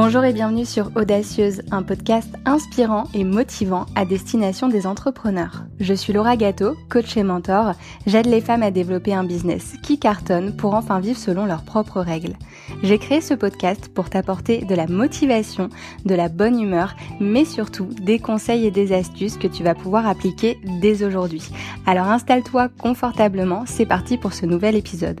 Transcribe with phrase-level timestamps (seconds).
[0.00, 5.64] Bonjour et bienvenue sur Audacieuse, un podcast inspirant et motivant à destination des entrepreneurs.
[5.80, 7.72] Je suis Laura Gâteau, coach et mentor.
[8.06, 12.00] J'aide les femmes à développer un business qui cartonne pour enfin vivre selon leurs propres
[12.00, 12.36] règles.
[12.84, 15.68] J'ai créé ce podcast pour t'apporter de la motivation,
[16.04, 20.06] de la bonne humeur, mais surtout des conseils et des astuces que tu vas pouvoir
[20.06, 21.42] appliquer dès aujourd'hui.
[21.86, 25.20] Alors installe-toi confortablement, c'est parti pour ce nouvel épisode.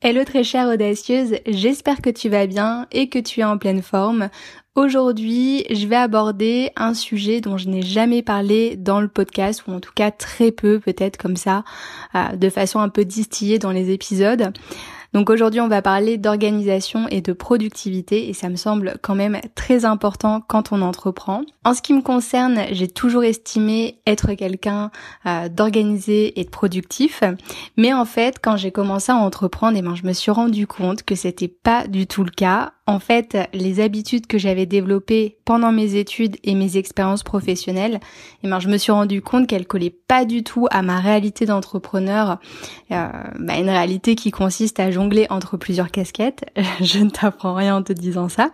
[0.00, 3.82] Hello très chère audacieuse, j'espère que tu vas bien et que tu es en pleine
[3.82, 4.28] forme.
[4.76, 9.72] Aujourd'hui, je vais aborder un sujet dont je n'ai jamais parlé dans le podcast, ou
[9.72, 11.64] en tout cas très peu, peut-être comme ça,
[12.14, 14.52] euh, de façon un peu distillée dans les épisodes.
[15.14, 19.40] Donc aujourd'hui, on va parler d'organisation et de productivité et ça me semble quand même
[19.54, 21.42] très important quand on entreprend.
[21.64, 24.90] En ce qui me concerne, j'ai toujours estimé être quelqu'un
[25.26, 27.22] euh, d'organisé et de productif,
[27.76, 30.66] mais en fait, quand j'ai commencé à entreprendre, et eh ben, je me suis rendu
[30.66, 35.36] compte que c'était pas du tout le cas en fait, les habitudes que j'avais développées
[35.44, 38.00] pendant mes études et mes expériences professionnelles,
[38.42, 41.44] eh ben, je me suis rendu compte qu'elles collaient pas du tout à ma réalité
[41.44, 42.38] d'entrepreneur,
[42.90, 43.08] euh,
[43.38, 46.46] bah, une réalité qui consiste à jongler entre plusieurs casquettes.
[46.80, 48.52] je ne t'apprends rien en te disant ça.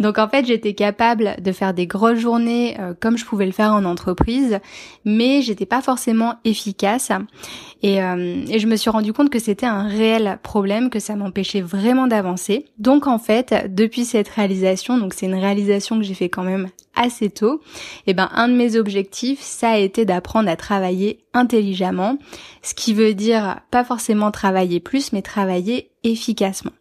[0.00, 3.52] Donc en fait, j'étais capable de faire des grosses journées euh, comme je pouvais le
[3.52, 4.58] faire en entreprise,
[5.04, 7.12] mais j'étais pas forcément efficace.
[7.84, 11.14] Et, euh, et je me suis rendu compte que c'était un réel problème, que ça
[11.14, 12.66] m'empêchait vraiment d'avancer.
[12.78, 16.68] Donc en fait, depuis cette réalisation, donc c'est une réalisation que j'ai fait quand même
[16.94, 17.60] assez tôt,
[18.06, 22.18] et eh ben un de mes objectifs, ça a été d'apprendre à travailler intelligemment,
[22.62, 26.72] ce qui veut dire pas forcément travailler plus, mais travailler efficacement.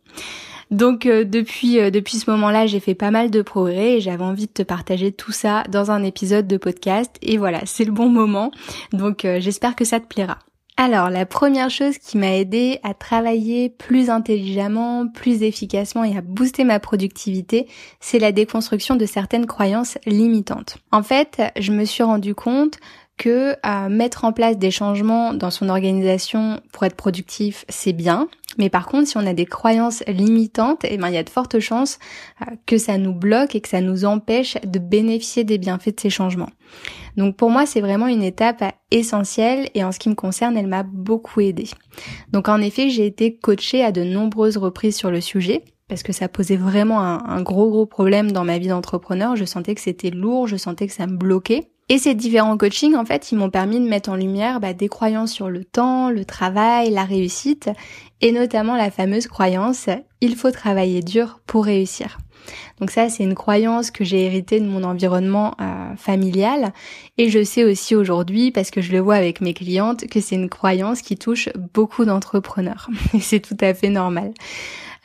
[0.72, 4.24] Donc euh, depuis euh, depuis ce moment-là, j'ai fait pas mal de progrès et j'avais
[4.24, 7.92] envie de te partager tout ça dans un épisode de podcast et voilà, c'est le
[7.92, 8.52] bon moment.
[8.92, 10.40] Donc euh, j'espère que ça te plaira.
[10.80, 16.22] Alors, la première chose qui m'a aidé à travailler plus intelligemment, plus efficacement et à
[16.22, 17.68] booster ma productivité,
[18.00, 20.78] c'est la déconstruction de certaines croyances limitantes.
[20.92, 22.78] En fait, je me suis rendu compte
[23.18, 28.30] que à mettre en place des changements dans son organisation pour être productif, c'est bien.
[28.58, 31.30] Mais par contre, si on a des croyances limitantes, eh ben, il y a de
[31.30, 32.00] fortes chances
[32.42, 36.00] euh, que ça nous bloque et que ça nous empêche de bénéficier des bienfaits de
[36.00, 36.50] ces changements.
[37.16, 40.68] Donc pour moi, c'est vraiment une étape essentielle et en ce qui me concerne, elle
[40.68, 41.70] m'a beaucoup aidée.
[42.32, 46.12] Donc en effet, j'ai été coachée à de nombreuses reprises sur le sujet parce que
[46.12, 49.36] ça posait vraiment un, un gros gros problème dans ma vie d'entrepreneur.
[49.36, 51.72] Je sentais que c'était lourd, je sentais que ça me bloquait.
[51.90, 54.90] Et ces différents coachings, en fait, ils m'ont permis de mettre en lumière bah, des
[54.90, 57.70] croyances sur le temps, le travail, la réussite,
[58.20, 59.88] et notamment la fameuse croyance
[60.20, 62.18] il faut travailler dur pour réussir.
[62.80, 66.74] Donc ça, c'est une croyance que j'ai héritée de mon environnement euh, familial,
[67.18, 70.36] et je sais aussi aujourd'hui, parce que je le vois avec mes clientes, que c'est
[70.36, 74.34] une croyance qui touche beaucoup d'entrepreneurs, et c'est tout à fait normal.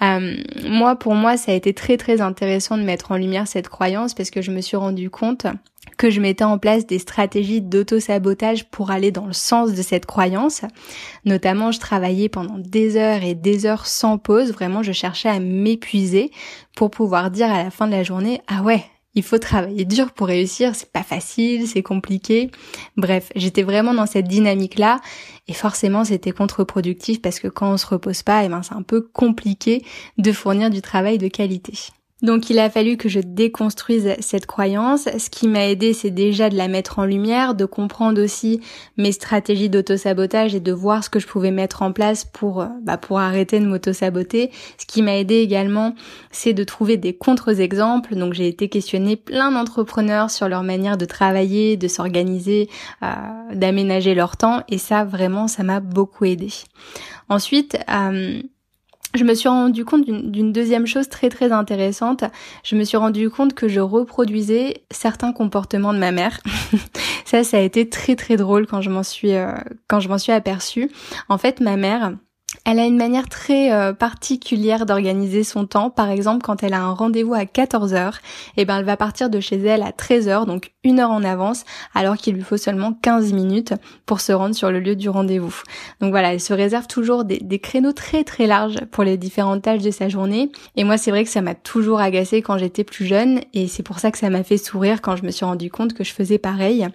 [0.03, 3.69] Euh, moi, pour moi, ça a été très très intéressant de mettre en lumière cette
[3.69, 5.47] croyance parce que je me suis rendu compte
[5.97, 10.07] que je mettais en place des stratégies d'auto-sabotage pour aller dans le sens de cette
[10.07, 10.63] croyance.
[11.25, 14.53] Notamment, je travaillais pendant des heures et des heures sans pause.
[14.53, 16.33] Vraiment, je cherchais à m'épuiser
[16.75, 20.13] pour pouvoir dire à la fin de la journée, ah ouais, il faut travailler dur
[20.13, 22.51] pour réussir, c'est pas facile, c'est compliqué.
[22.97, 25.01] Bref, j'étais vraiment dans cette dynamique-là
[25.49, 28.83] et forcément c'était contre-productif parce que quand on se repose pas, eh ben c'est un
[28.83, 29.85] peu compliqué
[30.19, 31.75] de fournir du travail de qualité.
[32.23, 35.09] Donc il a fallu que je déconstruise cette croyance.
[35.19, 38.61] Ce qui m'a aidé, c'est déjà de la mettre en lumière, de comprendre aussi
[38.97, 42.67] mes stratégies d'auto-sabotage et de voir ce que je pouvais mettre en place pour, euh,
[42.83, 44.53] bah, pour arrêter de m'auto-saboter.
[44.79, 45.95] Ce qui m'a aidé également,
[46.31, 48.15] c'est de trouver des contre-exemples.
[48.15, 52.69] Donc j'ai été questionner plein d'entrepreneurs sur leur manière de travailler, de s'organiser,
[53.03, 53.09] euh,
[53.53, 54.63] d'aménager leur temps.
[54.69, 56.51] Et ça, vraiment, ça m'a beaucoup aidé.
[57.29, 58.43] Ensuite, euh,
[59.15, 62.25] je me suis rendu compte d'une deuxième chose très très intéressante.
[62.65, 66.41] Je me suis rendu compte que je reproduisais certains comportements de ma mère.
[67.25, 69.53] ça, ça a été très très drôle quand je m'en suis euh,
[69.89, 70.91] quand je m'en suis aperçue.
[71.29, 72.13] En fait, ma mère,
[72.65, 75.91] elle a une manière très euh, particulière d'organiser son temps.
[75.91, 78.15] Par exemple, quand elle a un rendez-vous à 14h,
[78.57, 81.65] eh ben elle va partir de chez elle à 13h, donc une heure en avance,
[81.95, 83.75] alors qu'il lui faut seulement 15 minutes
[84.07, 85.55] pour se rendre sur le lieu du rendez-vous.
[86.01, 89.83] Donc voilà, elle se réserve toujours des, créneaux très très larges pour les différentes tâches
[89.83, 90.51] de sa journée.
[90.77, 93.83] Et moi, c'est vrai que ça m'a toujours agacé quand j'étais plus jeune, et c'est
[93.83, 96.13] pour ça que ça m'a fait sourire quand je me suis rendu compte que je
[96.13, 96.87] faisais pareil.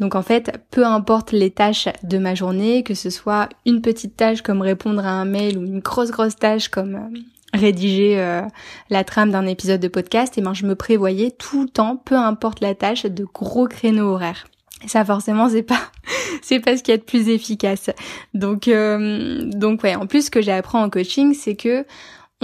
[0.00, 4.16] Donc en fait, peu importe les tâches de ma journée, que ce soit une petite
[4.16, 7.18] tâche comme répondre à un mail ou une grosse grosse tâche comme euh,
[7.54, 8.42] rédiger euh,
[8.90, 12.16] la trame d'un épisode de podcast, et ben je me prévoyais tout le temps, peu
[12.16, 14.46] importe la tâche, de gros créneaux horaires.
[14.86, 15.80] Ça forcément c'est pas
[16.42, 17.90] c'est pas ce qu'il y a de plus efficace.
[18.34, 21.84] Donc euh, donc ouais, en plus ce que j'ai appris en coaching, c'est que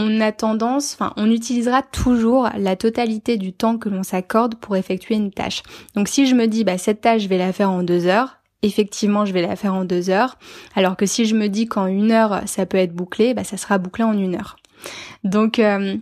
[0.01, 4.77] on a tendance, enfin, on utilisera toujours la totalité du temps que l'on s'accorde pour
[4.77, 5.65] effectuer une tâche.
[5.97, 8.38] Donc si je me dis, bah cette tâche, je vais la faire en deux heures,
[8.63, 10.39] effectivement, je vais la faire en deux heures.
[10.75, 13.57] Alors que si je me dis qu'en une heure, ça peut être bouclé, bah ça
[13.57, 14.57] sera bouclé en une heure.
[15.25, 15.97] Donc euh,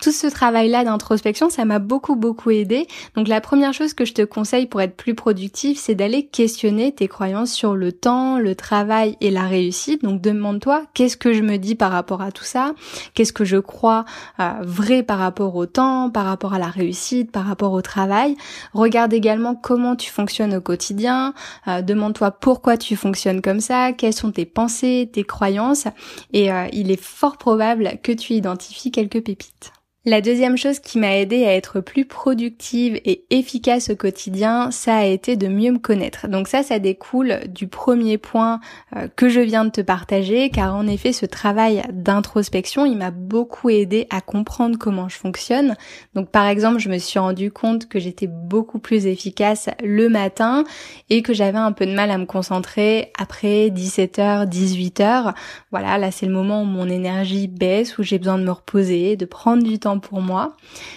[0.00, 2.86] tout ce travail-là d'introspection, ça m'a beaucoup beaucoup aidé.
[3.14, 6.92] Donc la première chose que je te conseille pour être plus productif, c'est d'aller questionner
[6.92, 10.02] tes croyances sur le temps, le travail et la réussite.
[10.02, 12.74] Donc demande-toi qu'est-ce que je me dis par rapport à tout ça,
[13.14, 14.04] qu'est-ce que je crois
[14.40, 18.36] euh, vrai par rapport au temps, par rapport à la réussite, par rapport au travail?
[18.72, 21.34] Regarde également comment tu fonctionnes au quotidien.
[21.68, 25.86] Euh, demande-toi pourquoi tu fonctionnes comme ça, quelles sont tes pensées, tes croyances.
[26.32, 29.72] Et euh, il est fort probable que tu identifies quelques pépites.
[30.08, 34.98] La deuxième chose qui m'a aidé à être plus productive et efficace au quotidien, ça
[34.98, 36.28] a été de mieux me connaître.
[36.28, 38.60] Donc ça, ça découle du premier point
[38.94, 43.10] euh, que je viens de te partager, car en effet, ce travail d'introspection, il m'a
[43.10, 45.74] beaucoup aidé à comprendre comment je fonctionne.
[46.14, 50.62] Donc par exemple, je me suis rendu compte que j'étais beaucoup plus efficace le matin
[51.10, 55.34] et que j'avais un peu de mal à me concentrer après 17h, 18h.
[55.72, 59.16] Voilà, là c'est le moment où mon énergie baisse, où j'ai besoin de me reposer,
[59.16, 60.56] de prendre du temps pour moi.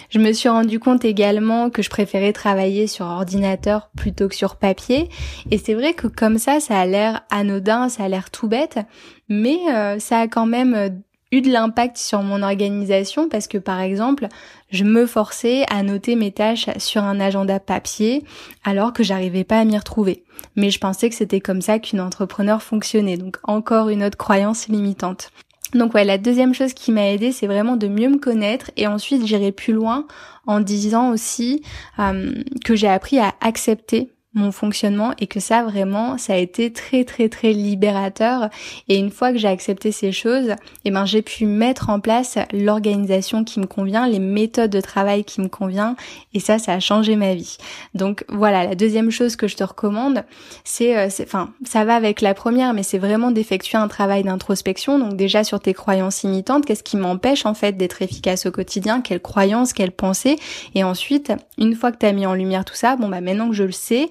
[0.10, 4.56] Je me suis rendu compte également que je préférais travailler sur ordinateur plutôt que sur
[4.56, 5.10] papier.
[5.52, 8.80] Et c'est vrai que comme ça, ça a l'air anodin, ça a l'air tout bête,
[9.28, 10.90] mais euh, ça a quand même euh,
[11.32, 14.28] eu de l'impact sur mon organisation parce que par exemple,
[14.72, 18.24] je me forçais à noter mes tâches sur un agenda papier
[18.64, 20.24] alors que j'arrivais pas à m'y retrouver.
[20.56, 23.18] Mais je pensais que c'était comme ça qu'une entrepreneur fonctionnait.
[23.18, 25.32] Donc encore une autre croyance limitante.
[25.74, 28.88] Donc ouais, la deuxième chose qui m'a aidé, c'est vraiment de mieux me connaître et
[28.88, 30.08] ensuite j'irai plus loin
[30.48, 31.62] en disant aussi
[32.00, 32.32] euh,
[32.66, 37.04] que j'ai appris à accepter mon fonctionnement et que ça vraiment ça a été très
[37.04, 38.50] très très libérateur.
[38.88, 40.56] Et une fois que j'ai accepté ces choses et
[40.86, 45.24] eh ben j'ai pu mettre en place l'organisation qui me convient les méthodes de travail
[45.24, 45.96] qui me convient
[46.36, 47.58] et ça ça a changé ma vie.
[47.96, 50.24] Donc voilà la deuxième chose que je te recommande
[50.64, 55.00] c'est euh, enfin ça va avec la première mais c'est vraiment d'effectuer un travail d'introspection.
[55.00, 59.02] Donc déjà sur tes croyances imitantes qu'est-ce qui m'empêche en fait d'être efficace au quotidien?
[59.02, 59.74] Quelles croyances?
[59.74, 60.38] Quelles pensées?
[60.76, 63.50] Et ensuite une fois que tu as mis en lumière tout ça bon bah maintenant
[63.50, 64.08] que je le sais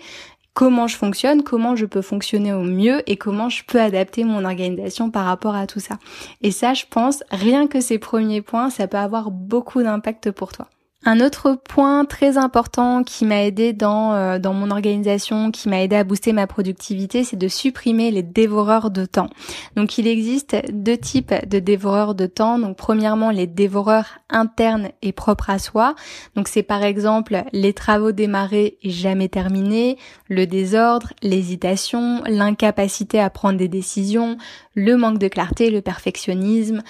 [0.59, 4.45] comment je fonctionne, comment je peux fonctionner au mieux et comment je peux adapter mon
[4.45, 5.99] organisation par rapport à tout ça.
[6.43, 10.51] Et ça, je pense, rien que ces premiers points, ça peut avoir beaucoup d'impact pour
[10.51, 10.67] toi.
[11.05, 15.81] Un autre point très important qui m'a aidé dans, euh, dans mon organisation, qui m'a
[15.81, 19.31] aidé à booster ma productivité, c'est de supprimer les dévoreurs de temps.
[19.77, 22.59] Donc il existe deux types de dévoreurs de temps.
[22.59, 25.95] Donc premièrement les dévoreurs internes et propres à soi.
[26.35, 29.99] Donc c'est par exemple les travaux démarrés et jamais terminés,
[30.29, 34.37] le désordre, l'hésitation, l'incapacité à prendre des décisions,
[34.75, 36.83] le manque de clarté, le perfectionnisme,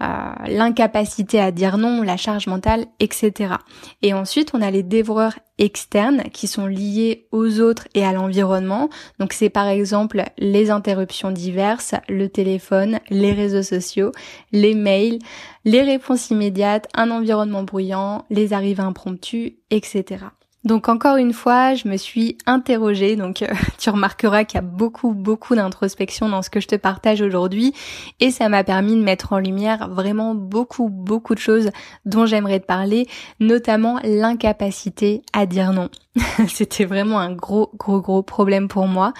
[0.00, 3.54] l'incapacité à dire non, la charge mentale, etc.
[4.02, 8.90] Et ensuite, on a les dévoreurs externes qui sont liés aux autres et à l'environnement.
[9.18, 14.12] Donc c'est par exemple les interruptions diverses, le téléphone, les réseaux sociaux,
[14.52, 15.18] les mails,
[15.64, 20.26] les réponses immédiates, un environnement bruyant, les arrivées impromptues, etc.
[20.66, 23.46] Donc encore une fois, je me suis interrogée, donc euh,
[23.78, 27.72] tu remarqueras qu'il y a beaucoup beaucoup d'introspection dans ce que je te partage aujourd'hui
[28.18, 31.70] et ça m'a permis de mettre en lumière vraiment beaucoup beaucoup de choses
[32.04, 33.06] dont j'aimerais te parler,
[33.38, 35.88] notamment l'incapacité à dire non.
[36.48, 39.12] C'était vraiment un gros, gros, gros problème pour moi.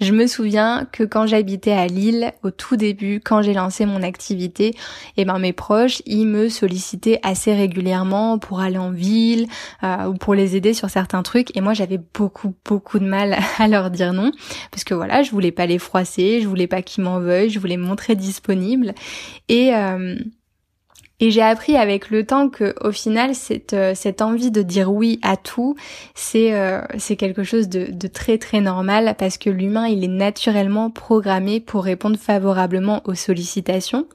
[0.00, 4.02] Je me souviens que quand j'habitais à Lille, au tout début, quand j'ai lancé mon
[4.02, 4.74] activité,
[5.16, 9.46] eh ben mes proches, ils me sollicitaient assez régulièrement pour aller en ville
[9.82, 11.56] euh, ou pour les aider sur certains trucs.
[11.56, 14.30] Et moi, j'avais beaucoup, beaucoup de mal à leur dire non,
[14.70, 17.58] parce que voilà, je voulais pas les froisser, je voulais pas qu'ils m'en veuillent, je
[17.58, 18.94] voulais me montrer disponible.
[19.48, 20.16] Et euh,
[21.20, 24.92] et j'ai appris avec le temps que au final cette euh, cette envie de dire
[24.92, 25.74] oui à tout,
[26.14, 30.08] c'est euh, c'est quelque chose de, de très très normal parce que l'humain il est
[30.08, 34.06] naturellement programmé pour répondre favorablement aux sollicitations.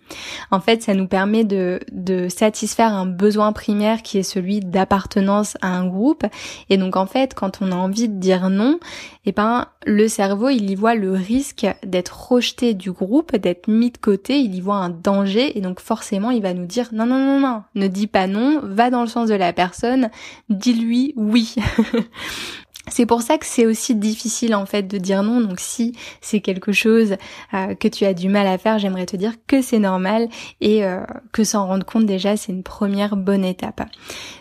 [0.49, 5.57] En fait, ça nous permet de de satisfaire un besoin primaire qui est celui d'appartenance
[5.61, 6.25] à un groupe.
[6.69, 8.79] Et donc en fait, quand on a envie de dire non,
[9.25, 13.91] eh ben le cerveau il y voit le risque d'être rejeté du groupe, d'être mis
[13.91, 17.05] de côté, il y voit un danger et donc forcément il va nous dire non
[17.05, 20.09] non non non, ne dis pas non, va dans le sens de la personne,
[20.49, 21.55] dis-lui oui.
[22.89, 25.39] c'est pour ça que c'est aussi difficile en fait de dire non.
[25.39, 27.15] Donc si c'est quelque chose
[27.53, 30.27] euh, que tu as du mal à faire, j'aimerais te dire que c'est normal
[30.59, 30.99] et euh,
[31.31, 33.81] que s'en rendre compte déjà c'est une première bonne étape.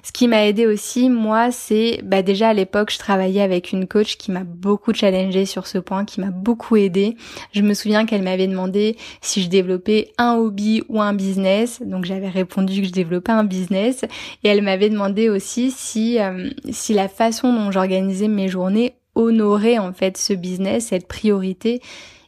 [0.02, 3.86] Ce qui m'a aidé aussi moi c'est bah déjà à l'époque je travaillais avec une
[3.86, 7.16] coach qui m'a beaucoup challengé sur ce point, qui m'a beaucoup aidé.
[7.52, 11.80] Je me souviens qu'elle m'avait demandé si je développais un hobby ou un business.
[11.80, 14.04] Donc j'avais répondu que je développais un business
[14.42, 19.78] et elle m'avait demandé aussi si euh, si la façon dont j'organisais mes journées honorer
[19.78, 21.80] en fait ce business, cette priorité.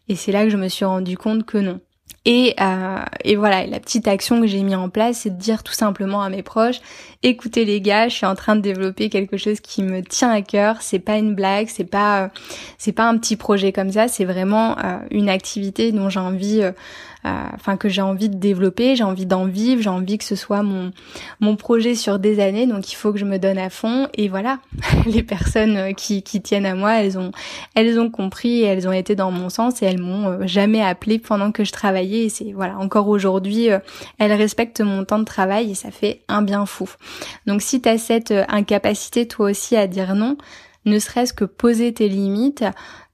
[0.08, 1.80] Et c'est là que je me suis rendu compte que non.
[2.26, 5.74] Et, euh, voilà, la petite action que j'ai mis en place, c'est de dire tout
[5.74, 6.80] simplement à mes proches,
[7.22, 10.40] écoutez les gars, je suis en train de développer quelque chose qui me tient à
[10.40, 10.80] cœur.
[10.80, 12.30] C'est pas une blague, c'est pas,
[12.78, 16.62] c'est pas un petit projet comme ça, c'est vraiment euh, une activité dont j'ai envie
[16.62, 16.72] euh, euh,
[17.24, 20.62] enfin que j'ai envie de développer, j'ai envie d'en vivre, j'ai envie que ce soit
[20.62, 20.90] mon
[21.40, 24.28] mon projet sur des années, donc il faut que je me donne à fond et
[24.28, 24.58] voilà.
[25.06, 27.32] Les personnes euh, qui qui tiennent à moi, elles ont
[27.74, 31.18] elles ont compris elles ont été dans mon sens et elles m'ont euh, jamais appelé
[31.18, 33.68] pendant que je travaillais et c'est voilà, encore aujourd'hui,
[34.18, 36.88] elles respectent mon temps de travail et ça fait un bien fou.
[37.46, 40.36] Donc si tu as cette incapacité toi aussi à dire non,
[40.84, 42.64] ne serait-ce que poser tes limites,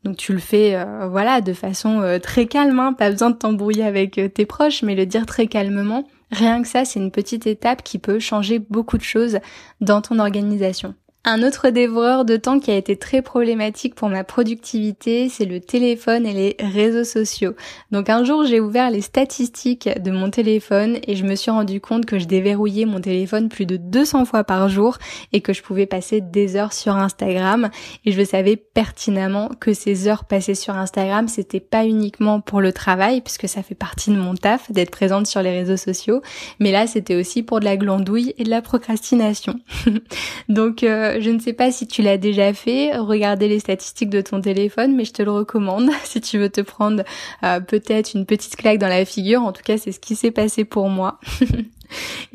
[0.04, 3.36] donc tu le fais euh, voilà de façon euh, très calme, hein, pas besoin de
[3.36, 6.04] t'embrouiller avec euh, tes proches, mais le dire très calmement.
[6.30, 9.40] Rien que ça, c'est une petite étape qui peut changer beaucoup de choses
[9.80, 10.94] dans ton organisation.
[11.22, 15.60] Un autre dévoreur de temps qui a été très problématique pour ma productivité, c'est le
[15.60, 17.52] téléphone et les réseaux sociaux.
[17.90, 21.78] Donc un jour, j'ai ouvert les statistiques de mon téléphone et je me suis rendu
[21.78, 24.96] compte que je déverrouillais mon téléphone plus de 200 fois par jour
[25.34, 27.68] et que je pouvais passer des heures sur Instagram
[28.06, 32.72] et je savais pertinemment que ces heures passées sur Instagram, c'était pas uniquement pour le
[32.72, 36.22] travail puisque ça fait partie de mon taf d'être présente sur les réseaux sociaux,
[36.60, 39.60] mais là, c'était aussi pour de la glandouille et de la procrastination.
[40.48, 44.20] Donc euh, je ne sais pas si tu l'as déjà fait, regarder les statistiques de
[44.20, 47.02] ton téléphone, mais je te le recommande si tu veux te prendre
[47.42, 49.42] euh, peut-être une petite claque dans la figure.
[49.42, 51.18] En tout cas, c'est ce qui s'est passé pour moi.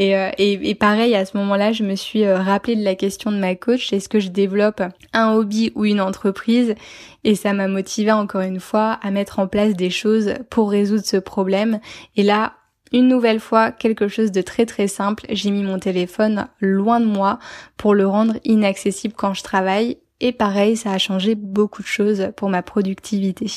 [0.01, 3.37] Euh, et, pareil, à ce moment-là, je me suis euh, rappelé de la question de
[3.37, 6.75] ma coach, est-ce que je développe un hobby ou une entreprise?
[7.23, 11.05] Et ça m'a motivé encore une fois à mettre en place des choses pour résoudre
[11.05, 11.79] ce problème.
[12.17, 12.53] Et là,
[12.91, 17.05] une nouvelle fois quelque chose de très très simple, j'ai mis mon téléphone loin de
[17.05, 17.39] moi
[17.77, 22.29] pour le rendre inaccessible quand je travaille et pareil, ça a changé beaucoup de choses
[22.37, 23.47] pour ma productivité.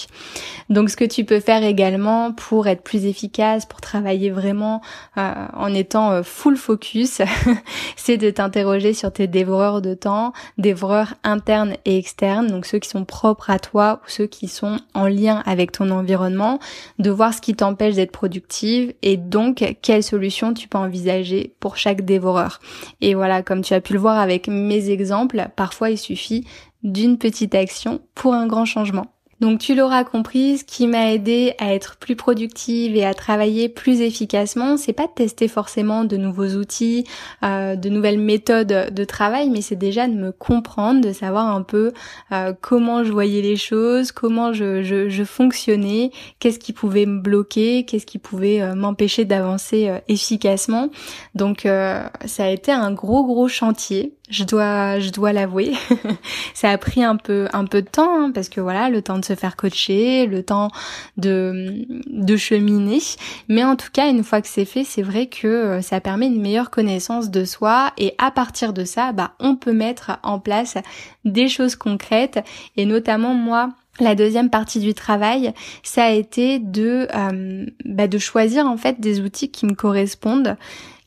[0.68, 4.82] Donc ce que tu peux faire également pour être plus efficace, pour travailler vraiment
[5.18, 7.22] euh, en étant euh, full focus,
[7.96, 12.88] c'est de t'interroger sur tes dévoreurs de temps, dévoreurs internes et externes, donc ceux qui
[12.88, 16.58] sont propres à toi ou ceux qui sont en lien avec ton environnement,
[16.98, 21.76] de voir ce qui t'empêche d'être productive et donc quelles solutions tu peux envisager pour
[21.76, 22.58] chaque dévoreur.
[23.00, 26.47] Et voilà, comme tu as pu le voir avec mes exemples, parfois il suffit
[26.82, 29.06] d'une petite action pour un grand changement.
[29.40, 33.68] Donc tu l'auras compris, ce qui m'a aidé à être plus productive et à travailler
[33.68, 37.04] plus efficacement, c'est pas de tester forcément de nouveaux outils,
[37.44, 41.62] euh, de nouvelles méthodes de travail, mais c'est déjà de me comprendre, de savoir un
[41.62, 41.92] peu
[42.32, 48.06] euh, comment je voyais les choses, comment je, fonctionnais, qu'est-ce qui pouvait me bloquer, qu'est-ce
[48.06, 50.88] qui pouvait euh, m'empêcher d'avancer efficacement.
[51.34, 55.72] Donc ça a été un gros gros chantier je dois, je dois l'avouer.
[56.54, 59.18] ça a pris un peu, un peu de temps hein, parce que voilà, le temps
[59.18, 60.70] de se faire coacher, le temps
[61.16, 63.00] de, de cheminer.
[63.48, 66.26] Mais en tout cas, une fois que c'est fait, c'est vrai que euh, ça permet
[66.26, 70.38] une meilleure connaissance de soi et à partir de ça, bah, on peut mettre en
[70.38, 70.76] place
[71.24, 72.38] des choses concrètes
[72.76, 73.70] et notamment moi,
[74.00, 79.00] la deuxième partie du travail, ça a été de, euh, bah, de choisir en fait
[79.00, 80.56] des outils qui me correspondent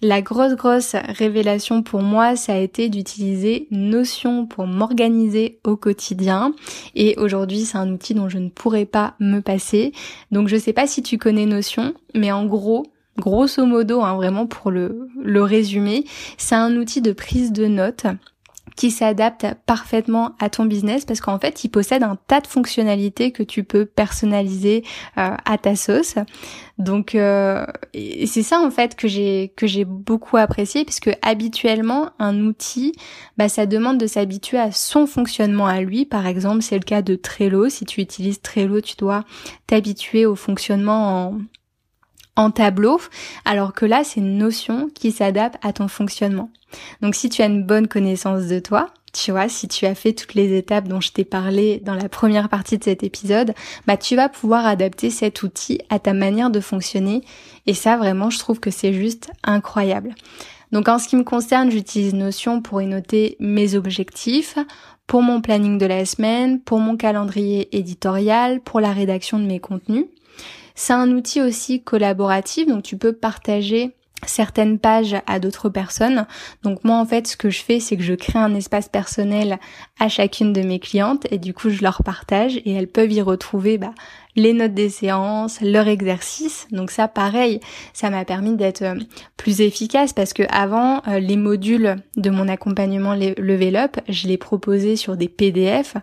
[0.01, 6.53] la grosse grosse révélation pour moi, ça a été d'utiliser Notion pour m'organiser au quotidien.
[6.95, 9.93] Et aujourd'hui, c'est un outil dont je ne pourrais pas me passer.
[10.31, 14.47] Donc je sais pas si tu connais Notion, mais en gros, grosso modo, hein, vraiment
[14.47, 16.05] pour le, le résumer,
[16.37, 18.07] c'est un outil de prise de notes
[18.75, 23.31] qui s'adapte parfaitement à ton business parce qu'en fait, il possède un tas de fonctionnalités
[23.31, 24.83] que tu peux personnaliser
[25.17, 26.15] euh, à ta sauce.
[26.77, 32.39] Donc euh, c'est ça en fait que j'ai que j'ai beaucoup apprécié puisque habituellement un
[32.43, 32.93] outil,
[33.37, 36.05] bah ça demande de s'habituer à son fonctionnement à lui.
[36.05, 37.69] Par exemple, c'est le cas de Trello.
[37.69, 39.25] Si tu utilises Trello, tu dois
[39.67, 41.37] t'habituer au fonctionnement en
[42.41, 42.99] en tableau,
[43.45, 46.49] alors que là, c'est une notion qui s'adapte à ton fonctionnement.
[47.01, 50.13] Donc si tu as une bonne connaissance de toi, tu vois, si tu as fait
[50.13, 53.53] toutes les étapes dont je t'ai parlé dans la première partie de cet épisode,
[53.85, 57.23] bah tu vas pouvoir adapter cet outil à ta manière de fonctionner
[57.67, 60.15] et ça vraiment je trouve que c'est juste incroyable.
[60.71, 64.57] Donc en ce qui me concerne, j'utilise Notion pour y noter mes objectifs,
[65.07, 69.59] pour mon planning de la semaine, pour mon calendrier éditorial, pour la rédaction de mes
[69.59, 70.05] contenus.
[70.75, 76.25] C'est un outil aussi collaboratif, donc tu peux partager certaines pages à d'autres personnes.
[76.63, 79.57] Donc moi en fait ce que je fais c'est que je crée un espace personnel
[79.99, 83.21] à chacune de mes clientes et du coup je leur partage et elles peuvent y
[83.21, 83.93] retrouver bah,
[84.35, 86.67] les notes des séances, leur exercice.
[86.71, 87.59] Donc ça, pareil,
[87.93, 88.95] ça m'a permis d'être euh,
[89.37, 94.37] plus efficace parce que avant, euh, les modules de mon accompagnement Level Up, je les
[94.37, 95.95] proposais sur des PDF.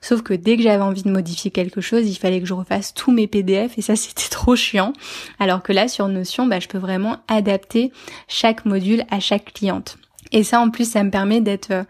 [0.00, 2.94] Sauf que dès que j'avais envie de modifier quelque chose, il fallait que je refasse
[2.94, 4.92] tous mes PDF et ça, c'était trop chiant.
[5.38, 7.92] Alors que là, sur Notion, bah, je peux vraiment adapter
[8.28, 9.98] chaque module à chaque cliente.
[10.32, 11.84] Et ça, en plus, ça me permet d'être euh,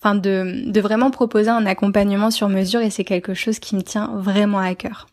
[0.00, 3.82] enfin de, de vraiment proposer un accompagnement sur mesure et c'est quelque chose qui me
[3.82, 5.06] tient vraiment à cœur.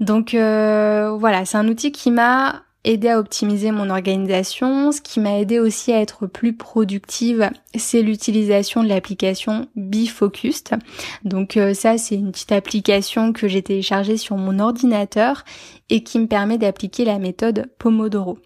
[0.00, 4.92] Donc euh, voilà, c'est un outil qui m'a aidé à optimiser mon organisation.
[4.92, 10.78] Ce qui m'a aidé aussi à être plus productive, c'est l'utilisation de l'application Bifocused.
[11.24, 15.44] Donc euh, ça, c'est une petite application que j'ai téléchargée sur mon ordinateur
[15.90, 18.38] et qui me permet d'appliquer la méthode Pomodoro.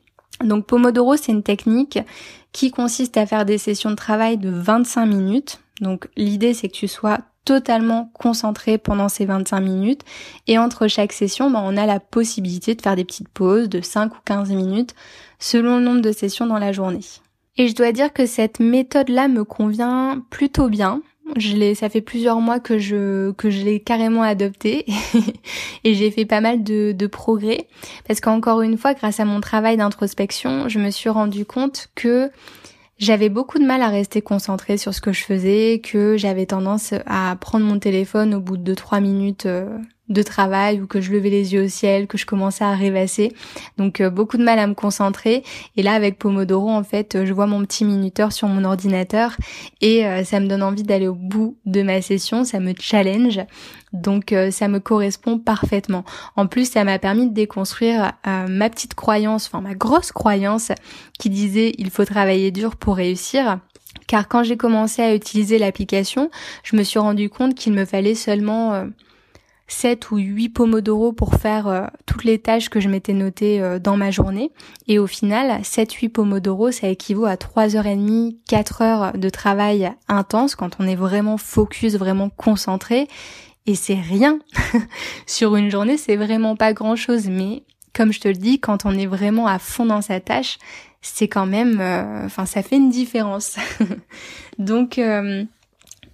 [0.43, 2.01] Donc Pomodoro, c'est une technique
[2.53, 5.61] qui consiste à faire des sessions de travail de 25 minutes.
[5.81, 10.03] Donc l'idée, c'est que tu sois totalement concentré pendant ces 25 minutes.
[10.47, 13.81] Et entre chaque session, bah, on a la possibilité de faire des petites pauses de
[13.81, 14.95] 5 ou 15 minutes
[15.39, 17.01] selon le nombre de sessions dans la journée.
[17.57, 21.03] Et je dois dire que cette méthode-là me convient plutôt bien.
[21.37, 24.85] Je l'ai, ça fait plusieurs mois que je que je l'ai carrément adopté
[25.85, 27.67] et j'ai fait pas mal de, de progrès
[28.07, 32.31] parce qu'encore une fois, grâce à mon travail d'introspection, je me suis rendu compte que
[32.99, 36.95] j'avais beaucoup de mal à rester concentrée sur ce que je faisais, que j'avais tendance
[37.07, 39.79] à prendre mon téléphone au bout de 3 minutes euh,
[40.11, 43.33] de travail ou que je levais les yeux au ciel, que je commençais à rêvasser.
[43.79, 45.43] Donc euh, beaucoup de mal à me concentrer.
[45.77, 49.37] Et là avec Pomodoro, en fait, je vois mon petit minuteur sur mon ordinateur
[49.81, 53.41] et euh, ça me donne envie d'aller au bout de ma session, ça me challenge.
[53.95, 56.05] Donc euh, ça me correspond parfaitement.
[56.37, 60.73] En plus, ça m'a permis de déconstruire ma petite croyance, enfin ma grosse croyance
[61.19, 63.59] qui disait il faut travailler dur pour réussir.
[64.07, 66.31] Car quand j'ai commencé à utiliser l'application,
[66.63, 68.87] je me suis rendu compte qu'il me fallait seulement
[69.67, 73.79] 7 ou 8 pomodoro pour faire euh, toutes les tâches que je m'étais notées euh,
[73.79, 74.51] dans ma journée.
[74.89, 80.77] Et au final, 7-8 pomodoro, ça équivaut à 3h30, 4 heures de travail intense quand
[80.81, 83.09] on est vraiment focus, vraiment concentré.
[83.67, 84.39] Et c'est rien.
[85.27, 87.29] Sur une journée, c'est vraiment pas grand chose.
[87.29, 87.63] Mais
[87.95, 90.59] comme je te le dis, quand on est vraiment à fond dans sa tâche,
[91.01, 93.57] c'est quand même, euh, enfin, ça fait une différence.
[94.59, 94.99] Donc,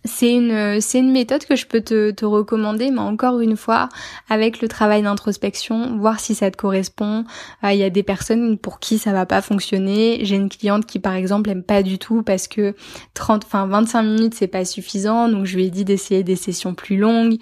[0.04, 3.88] c'est une, une méthode que je peux te, te recommander, mais encore une fois,
[4.28, 7.24] avec le travail d'introspection, voir si ça te correspond.
[7.64, 10.20] Euh, il y a des personnes pour qui ça va pas fonctionner.
[10.22, 12.74] J'ai une cliente qui, par exemple, aime pas du tout parce que
[13.14, 15.28] 30, enfin 25 minutes, c'est pas suffisant.
[15.28, 17.36] Donc, je lui ai dit d'essayer des sessions plus longues.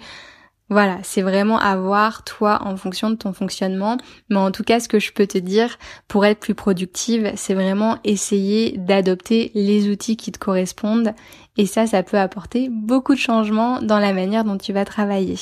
[0.69, 3.97] Voilà, c'est vraiment à voir toi en fonction de ton fonctionnement.
[4.29, 5.77] Mais en tout cas, ce que je peux te dire
[6.07, 11.13] pour être plus productive, c'est vraiment essayer d'adopter les outils qui te correspondent.
[11.57, 15.37] Et ça, ça peut apporter beaucoup de changements dans la manière dont tu vas travailler.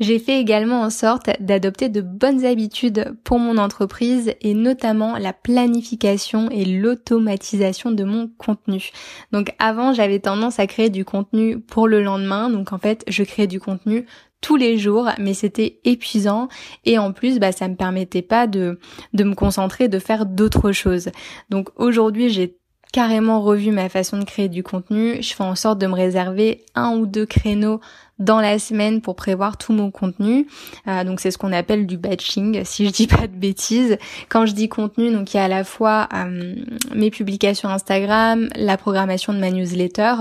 [0.00, 5.34] J'ai fait également en sorte d'adopter de bonnes habitudes pour mon entreprise et notamment la
[5.34, 8.92] planification et l'automatisation de mon contenu.
[9.32, 12.48] Donc avant, j'avais tendance à créer du contenu pour le lendemain.
[12.48, 14.06] Donc en fait, je créais du contenu
[14.40, 16.48] tous les jours, mais c'était épuisant
[16.84, 18.78] et en plus, bah, ça me permettait pas de,
[19.12, 21.10] de me concentrer, de faire d'autres choses.
[21.50, 22.56] Donc aujourd'hui, j'ai
[22.92, 25.22] carrément revu ma façon de créer du contenu.
[25.22, 27.80] Je fais en sorte de me réserver un ou deux créneaux
[28.18, 30.46] dans la semaine pour prévoir tout mon contenu.
[30.88, 33.96] Euh, donc c'est ce qu'on appelle du batching, si je dis pas de bêtises.
[34.28, 36.54] Quand je dis contenu, donc il y a à la fois euh,
[36.94, 40.14] mes publications Instagram, la programmation de ma newsletter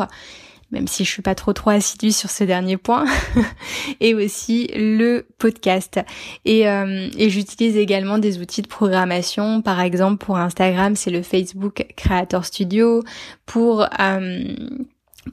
[0.71, 3.05] même si je suis pas trop trop assidue sur ce dernier point,
[3.99, 5.99] et aussi le podcast.
[6.45, 9.61] Et, euh, et j'utilise également des outils de programmation.
[9.61, 13.03] Par exemple, pour Instagram, c'est le Facebook Creator Studio.
[13.45, 14.55] Pour euh,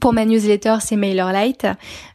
[0.01, 1.65] pour ma newsletter, c'est MailerLite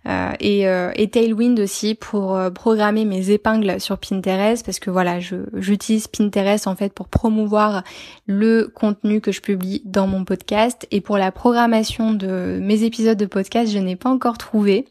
[0.07, 4.91] euh, et, euh, et, Tailwind aussi pour euh, programmer mes épingles sur Pinterest parce que
[4.91, 5.21] voilà,
[5.55, 7.83] j'utilise Pinterest en fait pour promouvoir
[8.27, 13.17] le contenu que je publie dans mon podcast et pour la programmation de mes épisodes
[13.17, 14.87] de podcast, je n'ai pas encore trouvé.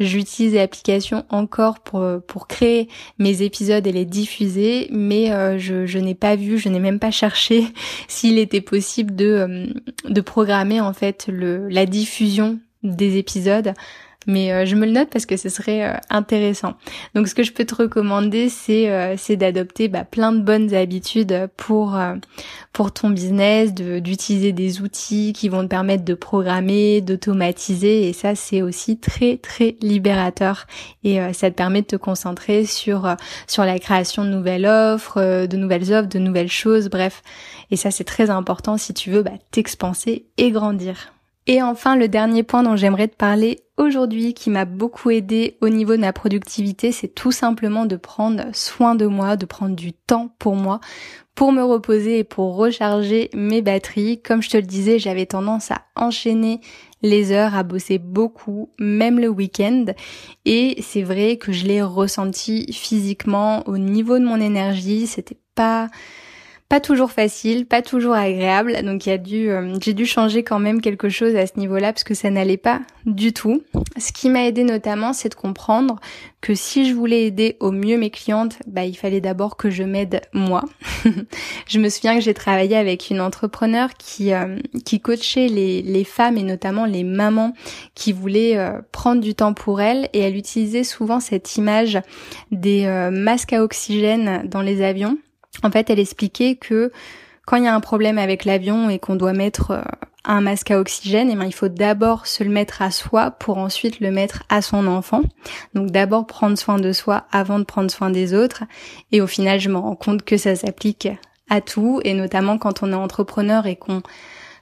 [0.00, 6.14] J'utilise l'application encore pour pour créer mes épisodes et les diffuser, mais je, je n'ai
[6.14, 7.66] pas vu, je n'ai même pas cherché
[8.08, 9.66] s'il était possible de
[10.08, 12.31] de programmer en fait le la diffusion
[12.82, 13.74] des épisodes
[14.26, 16.74] mais euh, je me le note parce que ce serait euh, intéressant.
[17.14, 21.48] Donc ce que je peux te recommander, c'est euh, d'adopter bah, plein de bonnes habitudes
[21.56, 21.98] pour
[22.72, 28.34] pour ton business, d'utiliser des outils qui vont te permettre de programmer, d'automatiser, et ça
[28.34, 30.66] c'est aussi très très libérateur
[31.02, 33.16] et ça te permet de te concentrer sur
[33.46, 37.22] sur la création de nouvelles offres, de nouvelles offres, de nouvelles choses, bref.
[37.70, 41.12] Et ça c'est très important si tu veux bah, t'expanser et grandir.
[41.46, 45.68] Et enfin, le dernier point dont j'aimerais te parler aujourd'hui qui m'a beaucoup aidé au
[45.68, 49.92] niveau de ma productivité, c'est tout simplement de prendre soin de moi, de prendre du
[49.92, 50.78] temps pour moi,
[51.34, 54.22] pour me reposer et pour recharger mes batteries.
[54.22, 56.60] Comme je te le disais, j'avais tendance à enchaîner
[57.02, 59.86] les heures, à bosser beaucoup, même le week-end.
[60.44, 65.08] Et c'est vrai que je l'ai ressenti physiquement au niveau de mon énergie.
[65.08, 65.88] C'était pas
[66.72, 68.82] pas toujours facile, pas toujours agréable.
[68.82, 71.58] Donc il y a dû, euh, j'ai dû changer quand même quelque chose à ce
[71.58, 73.62] niveau-là parce que ça n'allait pas du tout.
[73.98, 76.00] Ce qui m'a aidé notamment, c'est de comprendre
[76.40, 79.82] que si je voulais aider au mieux mes clientes, bah il fallait d'abord que je
[79.82, 80.62] m'aide moi.
[81.68, 84.56] je me souviens que j'ai travaillé avec une entrepreneur qui euh,
[84.86, 87.52] qui coachait les femmes et notamment les mamans
[87.94, 92.00] qui voulaient euh, prendre du temps pour elles et elle utilisait souvent cette image
[92.50, 95.18] des masques à oxygène dans les avions
[95.62, 96.92] en fait, elle expliquait que
[97.46, 99.82] quand il y a un problème avec l'avion et qu'on doit mettre euh,
[100.24, 103.58] un masque à oxygène, eh ben, il faut d'abord se le mettre à soi pour
[103.58, 105.22] ensuite le mettre à son enfant.
[105.74, 108.64] Donc d'abord prendre soin de soi avant de prendre soin des autres.
[109.10, 111.08] Et au final, je me rends compte que ça s'applique
[111.48, 114.02] à tout et notamment quand on est entrepreneur et qu'on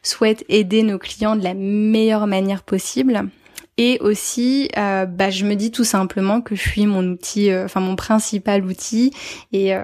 [0.03, 3.29] souhaite aider nos clients de la meilleure manière possible.
[3.77, 7.65] Et aussi, euh, bah, je me dis tout simplement que je suis mon outil, euh,
[7.65, 9.13] enfin mon principal outil
[9.53, 9.83] et, euh,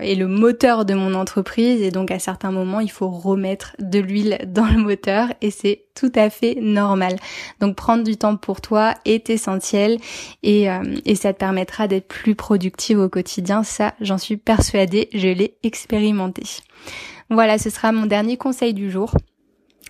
[0.00, 1.80] et le moteur de mon entreprise.
[1.82, 5.84] Et donc à certains moments, il faut remettre de l'huile dans le moteur et c'est
[5.94, 7.16] tout à fait normal.
[7.60, 9.98] Donc prendre du temps pour toi est essentiel
[10.42, 10.68] et,
[11.04, 13.62] et ça te permettra d'être plus productive au quotidien.
[13.64, 16.42] Ça, j'en suis persuadée, je l'ai expérimenté.
[17.30, 19.12] Voilà, ce sera mon dernier conseil du jour.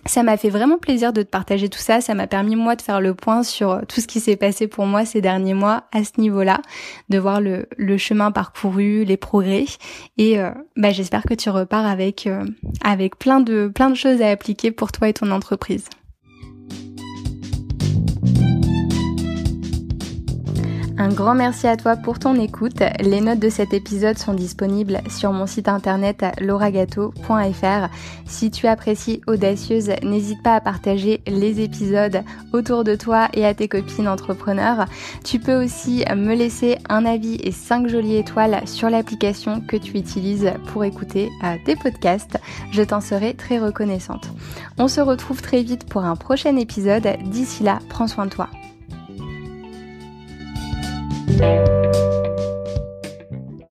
[0.05, 2.01] Ça m'a fait vraiment plaisir de te partager tout ça.
[2.01, 4.85] Ça m'a permis moi de faire le point sur tout ce qui s'est passé pour
[4.85, 6.61] moi ces derniers mois à ce niveau-là,
[7.09, 9.65] de voir le, chemin parcouru, les progrès.
[10.17, 12.45] Et euh, bah, j'espère que tu repars avec euh,
[12.83, 15.85] avec plein de plein de choses à appliquer pour toi et ton entreprise.
[21.01, 22.83] Un grand merci à toi pour ton écoute.
[22.99, 27.87] Les notes de cet épisode sont disponibles sur mon site internet lauragato.fr.
[28.25, 33.53] Si tu apprécies Audacieuse, n'hésite pas à partager les épisodes autour de toi et à
[33.53, 34.87] tes copines entrepreneurs.
[35.23, 39.97] Tu peux aussi me laisser un avis et 5 jolies étoiles sur l'application que tu
[39.97, 42.37] utilises pour écouter euh, tes podcasts.
[42.73, 44.27] Je t'en serai très reconnaissante.
[44.77, 47.07] On se retrouve très vite pour un prochain épisode.
[47.23, 48.49] D'ici là, prends soin de toi.
[51.39, 51.78] Thank you.